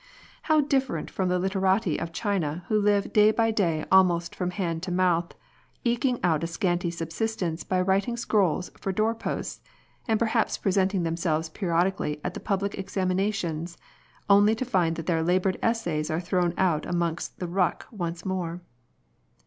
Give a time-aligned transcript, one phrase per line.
[0.49, 4.81] How diflferent from the literati of China who live day by day almost from hand
[4.81, 5.33] to mouth,
[5.83, 9.61] eking out a scanty subsistence by writing scrolls for door posts,
[10.07, 13.77] and per haps presenting themselves periodically at the public examinations,
[14.27, 18.59] only to find that their laboured essays are thrown out amongst the ruck once more